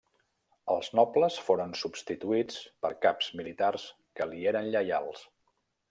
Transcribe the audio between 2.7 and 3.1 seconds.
per